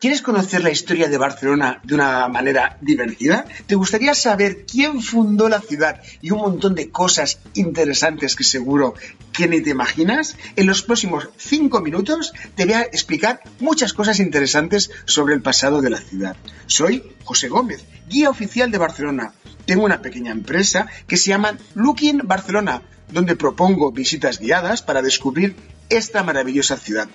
¿Quieres 0.00 0.22
conocer 0.22 0.62
la 0.62 0.70
historia 0.70 1.08
de 1.08 1.18
Barcelona 1.18 1.80
de 1.82 1.96
una 1.96 2.28
manera 2.28 2.78
divertida? 2.80 3.44
¿Te 3.66 3.74
gustaría 3.74 4.14
saber 4.14 4.64
quién 4.64 5.02
fundó 5.02 5.48
la 5.48 5.60
ciudad 5.60 6.00
y 6.22 6.30
un 6.30 6.38
montón 6.38 6.76
de 6.76 6.90
cosas 6.90 7.40
interesantes 7.54 8.36
que 8.36 8.44
seguro 8.44 8.94
que 9.32 9.48
ni 9.48 9.60
te 9.60 9.70
imaginas? 9.70 10.36
En 10.54 10.68
los 10.68 10.82
próximos 10.82 11.30
cinco 11.36 11.80
minutos 11.80 12.32
te 12.54 12.64
voy 12.64 12.74
a 12.74 12.82
explicar 12.82 13.40
muchas 13.58 13.92
cosas 13.92 14.20
interesantes 14.20 14.88
sobre 15.04 15.34
el 15.34 15.42
pasado 15.42 15.82
de 15.82 15.90
la 15.90 16.00
ciudad. 16.00 16.36
Soy 16.68 17.02
José 17.24 17.48
Gómez, 17.48 17.84
guía 18.08 18.30
oficial 18.30 18.70
de 18.70 18.78
Barcelona. 18.78 19.32
Tengo 19.66 19.84
una 19.84 20.00
pequeña 20.00 20.30
empresa 20.30 20.86
que 21.08 21.16
se 21.16 21.30
llama 21.30 21.58
Looking 21.74 22.20
Barcelona, 22.22 22.82
donde 23.10 23.34
propongo 23.34 23.90
visitas 23.90 24.38
guiadas 24.38 24.80
para 24.80 25.02
descubrir 25.02 25.56
esta 25.88 26.22
maravillosa 26.22 26.76
ciudad. 26.76 27.08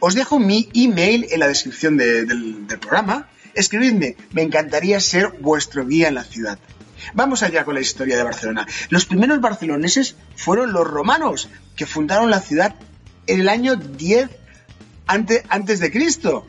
Os 0.00 0.14
dejo 0.14 0.38
mi 0.38 0.68
email 0.74 1.26
en 1.30 1.40
la 1.40 1.48
descripción 1.48 1.96
del, 1.96 2.66
programa. 2.80 3.28
Escribidme, 3.54 4.16
me 4.32 4.42
encantaría 4.42 5.00
ser 5.00 5.30
vuestro 5.40 5.86
guía 5.86 6.08
en 6.08 6.14
la 6.14 6.24
ciudad. 6.24 6.58
Vamos 7.12 7.42
allá 7.42 7.64
con 7.64 7.74
la 7.74 7.80
historia 7.80 8.16
de 8.16 8.22
Barcelona. 8.22 8.66
Los 8.88 9.04
primeros 9.04 9.40
barceloneses 9.40 10.16
fueron 10.36 10.72
los 10.72 10.86
romanos, 10.86 11.48
que 11.76 11.86
fundaron 11.86 12.30
la 12.30 12.40
ciudad 12.40 12.74
en 13.26 13.40
el 13.40 13.48
año 13.48 13.76
10 13.76 14.30
antes, 15.06 15.42
antes 15.48 15.80
de 15.80 15.92
Cristo. 15.92 16.46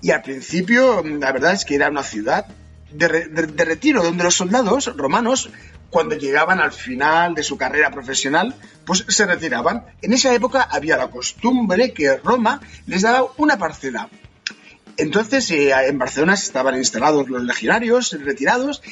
Y 0.00 0.10
al 0.10 0.22
principio, 0.22 1.02
la 1.02 1.32
verdad 1.32 1.52
es 1.54 1.64
que 1.64 1.74
era 1.74 1.90
una 1.90 2.02
ciudad 2.02 2.46
de 2.92 3.64
retiro, 3.64 4.02
donde 4.02 4.24
los 4.24 4.34
soldados 4.34 4.94
romanos 4.96 5.50
cuando 5.92 6.16
llegaban 6.16 6.58
al 6.58 6.72
final 6.72 7.34
de 7.34 7.42
su 7.42 7.58
carrera 7.58 7.90
profesional, 7.90 8.56
pues 8.86 9.04
se 9.08 9.26
retiraban. 9.26 9.84
En 10.00 10.14
esa 10.14 10.32
época 10.34 10.62
había 10.62 10.96
la 10.96 11.10
costumbre 11.10 11.92
que 11.92 12.16
Roma 12.16 12.62
les 12.86 13.02
daba 13.02 13.26
una 13.36 13.58
parcela. 13.58 14.08
Entonces 14.96 15.50
eh, 15.50 15.70
en 15.86 15.98
Barcelona 15.98 16.32
estaban 16.32 16.76
instalados 16.76 17.28
los 17.28 17.44
legionarios 17.44 18.12
retirados 18.24 18.82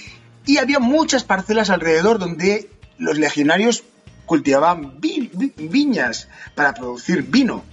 y 0.45 0.59
había 0.59 0.79
muchas 0.79 1.25
parcelas 1.25 1.71
alrededor 1.71 2.19
donde 2.19 2.69
los 2.99 3.19
legionarios 3.19 3.83
cultivaban 4.27 5.01
viñas 5.01 6.29
para 6.55 6.75
producir 6.75 7.23
vino 7.23 7.65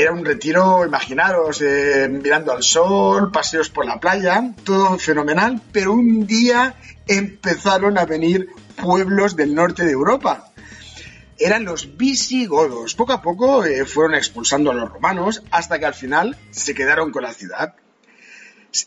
era 0.00 0.12
un 0.12 0.24
retiro, 0.24 0.86
imaginaros, 0.86 1.60
eh, 1.60 2.08
mirando 2.08 2.52
al 2.52 2.62
sol, 2.62 3.30
paseos 3.30 3.68
por 3.68 3.84
la 3.84 4.00
playa, 4.00 4.54
todo 4.64 4.98
fenomenal, 4.98 5.60
pero 5.72 5.92
un 5.92 6.26
día 6.26 6.74
empezaron 7.06 7.98
a 7.98 8.06
venir 8.06 8.48
pueblos 8.76 9.36
del 9.36 9.54
norte 9.54 9.84
de 9.84 9.92
Europa. 9.92 10.52
Eran 11.38 11.64
los 11.64 11.98
visigodos. 11.98 12.94
Poco 12.94 13.12
a 13.12 13.20
poco 13.20 13.64
eh, 13.64 13.84
fueron 13.84 14.14
expulsando 14.14 14.70
a 14.70 14.74
los 14.74 14.90
romanos 14.90 15.42
hasta 15.50 15.78
que 15.78 15.86
al 15.86 15.94
final 15.94 16.36
se 16.50 16.74
quedaron 16.74 17.12
con 17.12 17.22
la 17.22 17.34
ciudad. 17.34 17.74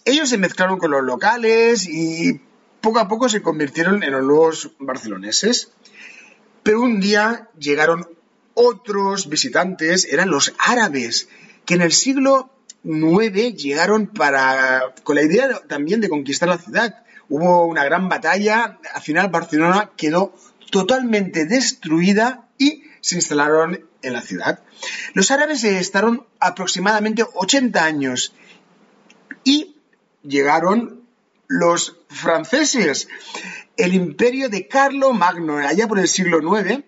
Ellos 0.06 0.30
se 0.30 0.38
mezclaron 0.38 0.80
con 0.80 0.90
los 0.90 1.04
locales 1.04 1.88
y 1.88 2.42
poco 2.82 3.00
a 3.00 3.08
poco 3.08 3.30
se 3.30 3.42
convirtieron 3.42 4.02
en 4.04 4.14
los 4.14 4.24
nuevos 4.24 4.72
barceloneses. 4.80 5.72
Pero 6.64 6.82
un 6.82 7.00
día 7.00 7.50
llegaron 7.60 8.08
otros 8.54 9.30
visitantes, 9.30 10.06
eran 10.06 10.30
los 10.30 10.54
árabes, 10.58 11.30
que 11.66 11.76
en 11.76 11.82
el 11.82 11.92
siglo 11.92 12.50
IX 12.84 13.56
llegaron 13.56 14.08
para, 14.08 14.94
con 15.04 15.16
la 15.16 15.24
idea 15.24 15.62
también 15.68 16.02
de 16.02 16.10
conquistar 16.10 16.50
la 16.50 16.58
ciudad. 16.58 17.04
Hubo 17.30 17.66
una 17.66 17.84
gran 17.86 18.10
batalla, 18.10 18.80
al 18.94 19.02
final 19.02 19.30
Barcelona 19.30 19.92
quedó 19.96 20.36
totalmente 20.72 21.46
destruida 21.46 22.48
y 22.58 22.84
se 23.00 23.16
instalaron 23.16 23.86
en 24.02 24.14
la 24.14 24.22
ciudad. 24.22 24.60
Los 25.14 25.32
árabes 25.32 25.64
estaron 25.64 26.26
aproximadamente 26.40 27.24
80 27.34 27.84
años 27.84 28.34
y 29.44 29.76
llegaron 30.24 31.04
los 31.48 31.98
franceses, 32.10 33.08
el 33.78 33.94
imperio 33.94 34.50
de 34.50 34.68
Carlo 34.68 35.14
Magno, 35.14 35.58
allá 35.58 35.88
por 35.88 36.00
el 36.00 36.08
siglo 36.08 36.40
IX, 36.40 36.84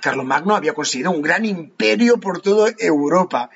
Carlomagno 0.00 0.56
había 0.56 0.74
conseguido 0.74 1.10
un 1.10 1.22
gran 1.22 1.44
imperio 1.44 2.18
por 2.18 2.40
toda 2.40 2.72
Europa. 2.78 3.50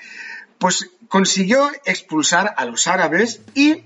Pues 0.58 0.90
consiguió 1.08 1.70
expulsar 1.84 2.54
a 2.56 2.64
los 2.64 2.86
árabes 2.86 3.40
y 3.54 3.82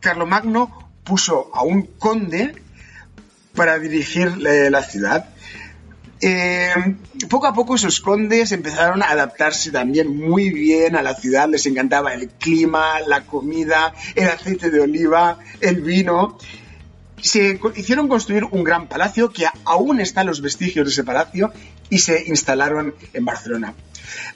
Carlomagno 0.00 0.90
puso 1.04 1.50
a 1.54 1.62
un 1.62 1.82
conde 1.82 2.54
para 3.54 3.78
dirigir 3.78 4.36
la 4.36 4.82
ciudad. 4.82 5.30
Eh, 6.20 6.74
poco 7.30 7.46
a 7.46 7.54
poco 7.54 7.76
esos 7.76 8.00
condes 8.00 8.50
empezaron 8.50 9.02
a 9.02 9.10
adaptarse 9.10 9.70
también 9.70 10.16
muy 10.16 10.50
bien 10.50 10.96
a 10.96 11.02
la 11.02 11.14
ciudad, 11.14 11.48
les 11.48 11.64
encantaba 11.66 12.12
el 12.12 12.28
clima, 12.28 13.00
la 13.06 13.20
comida, 13.22 13.94
el 14.16 14.28
aceite 14.28 14.70
de 14.70 14.80
oliva, 14.80 15.38
el 15.60 15.80
vino 15.80 16.38
se 17.20 17.60
hicieron 17.76 18.08
construir 18.08 18.44
un 18.44 18.64
gran 18.64 18.88
palacio 18.88 19.30
que 19.30 19.46
aún 19.64 20.00
están 20.00 20.26
los 20.26 20.40
vestigios 20.40 20.86
de 20.86 20.92
ese 20.92 21.04
palacio 21.04 21.52
y 21.90 21.98
se 21.98 22.24
instalaron 22.28 22.94
en 23.12 23.24
Barcelona. 23.24 23.74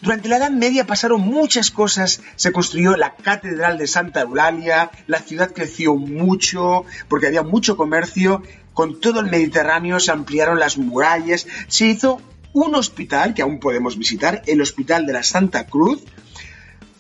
Durante 0.01 0.29
la 0.29 0.37
Edad 0.37 0.51
Media 0.51 0.87
pasaron 0.87 1.21
muchas 1.21 1.71
cosas, 1.71 2.21
se 2.37 2.53
construyó 2.53 2.97
la 2.97 3.15
Catedral 3.15 3.79
de 3.79 3.87
Santa 3.87 4.23
Eulalia, 4.23 4.91
la 5.07 5.21
ciudad 5.21 5.53
creció 5.53 5.95
mucho 5.95 6.85
porque 7.09 7.27
había 7.27 7.43
mucho 7.43 7.77
comercio, 7.77 8.43
con 8.75 9.01
todo 9.01 9.21
el 9.21 9.31
Mediterráneo 9.31 10.01
se 10.01 10.13
ampliaron 10.13 10.59
las 10.59 10.77
murallas, 10.77 11.47
se 11.69 11.87
hizo 11.87 12.21
un 12.53 12.75
hospital 12.75 13.35
que 13.35 13.43
aún 13.43 13.61
podemos 13.61 13.97
visitar, 13.97 14.43
el 14.47 14.61
Hospital 14.61 15.07
de 15.07 15.15
la 15.15 15.23
Santa 15.23 15.67
Cruz. 15.67 16.03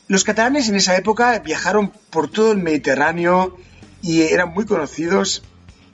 Los 0.08 0.24
catalanes 0.24 0.68
en 0.68 0.76
esa 0.76 0.96
época 0.96 1.38
viajaron 1.40 1.92
por 2.10 2.30
todo 2.30 2.52
el 2.52 2.58
Mediterráneo 2.58 3.58
y 4.00 4.22
eran 4.22 4.52
muy 4.52 4.64
conocidos 4.64 5.42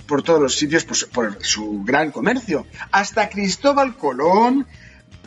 por 0.08 0.22
todos 0.22 0.41
los 0.41 0.56
sitios 0.56 0.84
pues, 0.84 1.04
por 1.04 1.38
su 1.44 1.84
gran 1.84 2.10
comercio. 2.10 2.66
Hasta 2.91 3.28
Cristóbal 3.28 3.96
Colón 3.96 4.66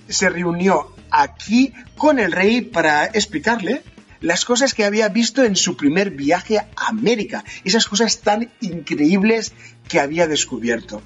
se 0.09 0.29
reunió 0.29 0.93
aquí 1.11 1.71
con 1.95 2.19
el 2.19 2.33
rey 2.33 2.61
para 2.61 3.05
explicarle 3.05 3.83
las 4.19 4.43
cosas 4.43 4.73
que 4.73 4.83
había 4.83 5.07
visto 5.07 5.43
en 5.43 5.55
su 5.55 5.77
primer 5.77 6.11
viaje 6.11 6.57
a 6.57 6.67
América, 6.75 7.45
esas 7.63 7.87
cosas 7.87 8.19
tan 8.19 8.51
increíbles 8.59 9.53
que 9.87 9.99
había 9.99 10.27
descubierto. 10.27 11.01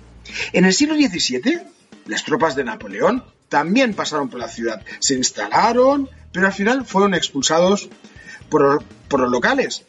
En 0.53 0.66
el 0.66 0.74
siglo 0.74 0.96
XVII, 0.96 1.59
las 2.08 2.24
tropas 2.24 2.56
de 2.56 2.64
Napoleón 2.64 3.24
también 3.50 3.94
pasaron 3.94 4.30
por 4.30 4.40
la 4.40 4.47
ciudad, 4.47 4.84
se 5.00 5.16
instalaron, 5.16 6.09
pero 6.31 6.47
al 6.47 6.53
final 6.53 6.85
fueron 6.85 7.14
expulsados 7.14 7.90
por, 8.50 8.84
por 9.08 9.19
los 9.19 9.31
locales. 9.31 9.85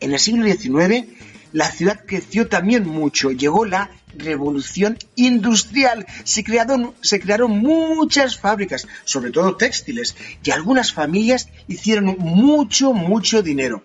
En 0.00 0.12
el 0.12 0.18
siglo 0.18 0.44
XIX 0.46 1.06
la 1.54 1.70
ciudad 1.70 2.00
creció 2.04 2.48
también 2.48 2.84
mucho. 2.84 3.30
Llegó 3.30 3.64
la 3.64 3.88
revolución 4.18 4.98
industrial. 5.14 6.04
Se 6.24 6.42
crearon, 6.42 6.94
se 7.00 7.20
crearon 7.20 7.52
muchas 7.52 8.36
fábricas, 8.36 8.88
sobre 9.04 9.30
todo 9.30 9.56
textiles, 9.56 10.16
y 10.42 10.50
algunas 10.50 10.92
familias 10.92 11.48
hicieron 11.68 12.16
mucho, 12.18 12.92
mucho 12.92 13.40
dinero. 13.40 13.84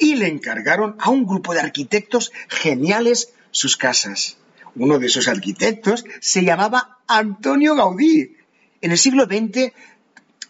Y 0.00 0.16
le 0.16 0.26
encargaron 0.26 0.96
a 0.98 1.10
un 1.10 1.24
grupo 1.24 1.54
de 1.54 1.60
arquitectos 1.60 2.32
geniales 2.48 3.32
sus 3.52 3.76
casas. 3.76 4.36
Uno 4.74 4.98
de 4.98 5.06
esos 5.06 5.28
arquitectos 5.28 6.04
se 6.18 6.42
llamaba 6.42 6.98
Antonio 7.06 7.76
Gaudí. 7.76 8.34
En 8.80 8.90
el 8.90 8.98
siglo 8.98 9.26
XX 9.26 9.72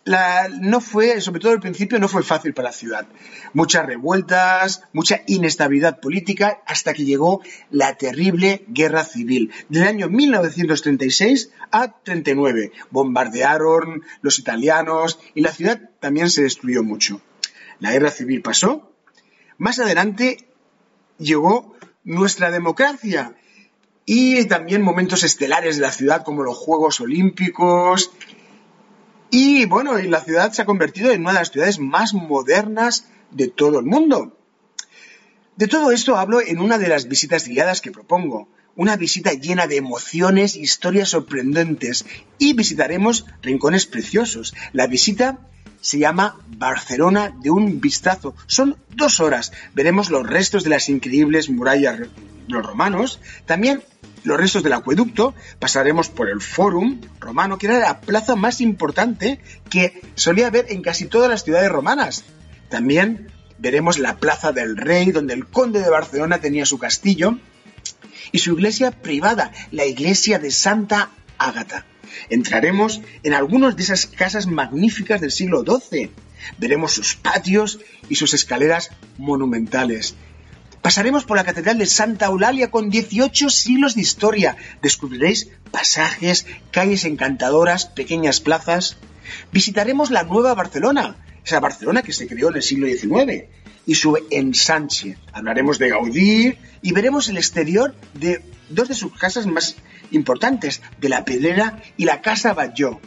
no 0.07 0.81
fue, 0.81 1.21
sobre 1.21 1.41
todo 1.41 1.53
al 1.53 1.61
principio, 1.61 1.99
no 1.99 2.09
fue 2.09 2.23
fácil 2.23 2.53
para 2.53 2.69
la 2.69 2.75
ciudad. 2.75 3.07
Muchas 3.53 3.87
revueltas, 3.87 4.83
mucha 4.93 5.23
inestabilidad 5.27 6.01
política, 6.01 6.63
hasta 6.67 6.93
que 6.93 7.05
llegó 7.05 7.43
la 7.71 7.97
terrible 7.97 8.65
guerra 8.69 9.05
civil. 9.05 9.53
Del 9.69 9.85
año 9.85 10.09
1936 10.09 11.51
a 11.71 11.93
39. 12.03 12.73
Bombardearon 12.91 14.03
los 14.21 14.39
italianos 14.39 15.19
y 15.35 15.41
la 15.41 15.53
ciudad 15.53 15.81
también 16.01 16.29
se 16.31 16.43
destruyó 16.43 16.83
mucho. 16.83 17.21
La 17.81 17.93
guerra 17.93 18.11
civil 18.11 18.43
pasó. 18.43 18.93
Más 19.57 19.79
adelante 19.79 20.49
llegó 21.19 21.75
nuestra 22.03 22.51
democracia 22.51 23.35
y 24.07 24.45
también 24.47 24.83
momentos 24.83 25.23
estelares 25.23 25.77
de 25.77 25.83
la 25.83 25.93
ciudad 25.93 26.25
como 26.25 26.43
los 26.43 26.59
Juegos 26.59 27.01
Olímpicos 27.01 28.11
y 29.37 29.65
bueno, 29.65 29.99
la 29.99 30.21
ciudad 30.21 30.53
se 30.53 30.63
ha 30.63 30.65
convertido 30.65 31.11
en 31.11 31.23
una 31.23 31.33
de 31.33 31.41
las 31.41 31.51
ciudades 31.51 31.81
más 31.81 32.15
modernas 32.15 33.09
de 33.33 33.49
todo 33.49 33.81
el 33.81 33.85
mundo. 33.85 34.39
De 35.57 35.67
todo 35.67 35.91
esto 35.91 36.17
hablo 36.17 36.41
en 36.41 36.61
una 36.61 36.79
de 36.79 36.87
las 36.87 37.09
visitas 37.09 37.49
guiadas 37.49 37.81
que 37.81 37.91
propongo, 37.91 38.47
una 38.77 38.95
visita 38.97 39.33
llena 39.33 39.67
de 39.67 39.77
emociones, 39.77 40.55
historias 40.55 41.09
sorprendentes 41.09 42.07
y 42.39 42.53
visitaremos 42.53 43.27
rincones 43.43 43.87
preciosos. 43.87 44.55
La 44.73 44.87
visita 44.87 45.41
se 45.81 45.99
llama 45.99 46.39
Barcelona 46.57 47.37
de 47.43 47.51
un 47.51 47.81
vistazo. 47.81 48.37
Son 48.47 48.77
dos 48.91 49.19
horas. 49.19 49.51
Veremos 49.75 50.11
los 50.11 50.25
restos 50.25 50.63
de 50.63 50.71
las 50.71 50.89
increíbles 50.89 51.51
murallas 51.51 51.99
de 51.99 52.09
los 52.47 52.65
romanos, 52.65 53.19
también 53.47 53.83
los 54.25 54.39
restos 54.39 54.63
del 54.63 54.73
acueducto, 54.73 55.35
pasaremos 55.59 56.09
por 56.09 56.29
el 56.29 56.41
Forum 56.41 57.01
romano, 57.21 57.59
que 57.59 57.67
era 57.67 57.79
la 57.79 58.01
plaza 58.01 58.37
más 58.37 58.61
importante 58.61 59.39
que 59.71 60.03
solía 60.15 60.49
haber 60.49 60.73
en 60.73 60.83
casi 60.83 61.07
todas 61.07 61.31
las 61.31 61.45
ciudades 61.45 61.71
romanas. 61.71 62.25
También 62.69 63.31
veremos 63.59 63.99
la 63.99 64.17
Plaza 64.17 64.53
del 64.53 64.77
Rey, 64.77 65.13
donde 65.13 65.35
el 65.35 65.47
conde 65.47 65.81
de 65.81 65.91
Barcelona 65.91 66.39
tenía 66.39 66.67
su 66.67 66.79
castillo, 66.79 67.39
y 68.33 68.39
su 68.39 68.55
iglesia 68.55 68.91
privada, 68.91 69.53
la 69.71 69.85
iglesia 69.85 70.39
de 70.39 70.51
Santa 70.51 71.11
Ágata. 71.39 71.87
Entraremos 72.31 73.03
en 73.23 73.35
algunas 73.35 73.77
de 73.77 73.83
esas 73.83 74.07
casas 74.07 74.47
magníficas 74.47 75.21
del 75.21 75.31
siglo 75.31 75.65
XII. 75.65 76.11
Veremos 76.59 76.93
sus 76.93 77.17
patios 77.17 77.81
y 78.09 78.17
sus 78.17 78.35
escaleras 78.35 78.91
monumentales. 79.19 80.15
Pasaremos 80.85 81.25
por 81.25 81.39
la 81.39 81.45
Catedral 81.45 81.79
de 81.79 81.87
Santa 81.87 82.27
Eulalia 82.27 82.71
con 82.71 82.91
18 82.91 83.49
siglos 83.49 83.95
de 83.95 84.03
historia. 84.03 84.59
Descubriréis 84.83 85.49
pasajes, 85.71 86.45
calles 86.73 87.07
encantadoras, 87.07 87.87
pequeñas 87.87 88.41
plazas. 88.41 88.99
Visitaremos 89.51 90.11
la 90.11 90.25
Nueva 90.25 90.53
Barcelona, 90.53 91.17
esa 91.43 91.59
Barcelona 91.59 92.03
que 92.03 92.13
se 92.13 92.27
creó 92.27 92.51
en 92.51 92.57
el 92.57 92.63
siglo 92.63 92.87
XIX, 92.87 93.45
y 93.87 93.95
su 93.95 94.19
ensanche. 94.31 95.17
Hablaremos 95.33 95.79
de 95.79 95.89
Gaudí 95.89 96.55
y 96.83 96.93
veremos 96.93 97.31
el 97.31 97.39
exterior 97.39 97.95
de 98.13 98.43
dos 98.69 98.89
de 98.89 98.95
sus 98.95 99.17
casas 99.17 99.47
más 99.47 99.77
importantes, 100.11 100.83
de 101.01 101.09
la 101.09 101.25
Pedrera 101.25 101.83
y 101.97 102.05
la 102.05 102.21
Casa 102.21 102.53
Batlló. 102.53 103.01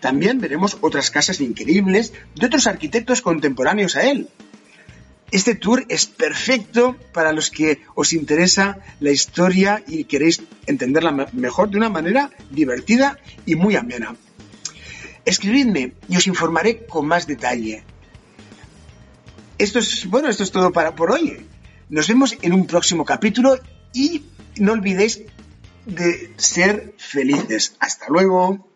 También 0.00 0.40
veremos 0.40 0.78
otras 0.80 1.10
casas 1.10 1.42
increíbles 1.42 2.14
de 2.34 2.46
otros 2.46 2.66
arquitectos 2.66 3.20
contemporáneos 3.20 3.94
a 3.96 4.08
él. 4.10 4.30
Este 5.32 5.54
tour 5.54 5.86
es 5.88 6.06
perfecto 6.06 6.96
para 7.12 7.32
los 7.32 7.50
que 7.50 7.82
os 7.94 8.12
interesa 8.12 8.78
la 8.98 9.12
historia 9.12 9.82
y 9.86 10.04
queréis 10.04 10.42
entenderla 10.66 11.28
mejor 11.32 11.70
de 11.70 11.76
una 11.76 11.88
manera 11.88 12.30
divertida 12.50 13.18
y 13.46 13.54
muy 13.54 13.76
amena. 13.76 14.16
Escribidme 15.24 15.92
y 16.08 16.16
os 16.16 16.26
informaré 16.26 16.84
con 16.86 17.06
más 17.06 17.26
detalle. 17.26 17.84
Esto 19.58 19.78
es, 19.78 20.06
bueno, 20.06 20.28
esto 20.28 20.42
es 20.42 20.50
todo 20.50 20.72
para 20.72 20.96
por 20.96 21.12
hoy. 21.12 21.46
Nos 21.90 22.08
vemos 22.08 22.36
en 22.42 22.52
un 22.52 22.66
próximo 22.66 23.04
capítulo 23.04 23.58
y 23.92 24.22
no 24.56 24.72
olvidéis 24.72 25.22
de 25.86 26.32
ser 26.38 26.94
felices. 26.98 27.76
Hasta 27.78 28.06
luego. 28.08 28.69